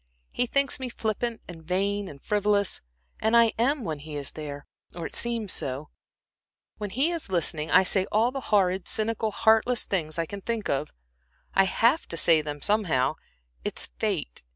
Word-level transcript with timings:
He 0.31 0.47
thinks 0.47 0.79
me 0.79 0.89
flippant, 0.89 1.41
and 1.47 1.61
vain, 1.63 2.07
and 2.07 2.19
frivolous, 2.19 2.81
and 3.19 3.37
I 3.37 3.53
am 3.59 3.83
when 3.83 3.99
he 3.99 4.15
is 4.15 4.31
there, 4.31 4.65
or 4.95 5.05
I 5.05 5.09
seem 5.09 5.47
so. 5.47 5.89
When 6.79 6.89
he 6.89 7.11
is 7.11 7.29
listening, 7.29 7.69
I 7.69 7.83
say 7.83 8.07
all 8.11 8.31
the 8.31 8.39
horrid, 8.49 8.87
cynical, 8.87 9.29
heartless 9.29 9.83
things 9.83 10.17
I 10.17 10.25
can 10.25 10.41
think 10.41 10.69
of. 10.69 10.89
I 11.53 11.65
have 11.65 12.07
to 12.07 12.17
say 12.17 12.41
them, 12.41 12.61
somehow. 12.61 13.13
It 13.63 13.77
is 13.77 13.89
fate. 13.99 14.41